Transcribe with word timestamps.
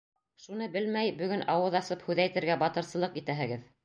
Шуны 0.43 0.67
белмәй 0.75 1.11
бөгөн 1.19 1.43
ауыҙ 1.55 1.77
асып 1.79 2.01
һүҙ 2.07 2.21
әйтергә 2.25 2.57
батырсылыҡ 2.65 3.21
итәһегеҙ! 3.23 3.69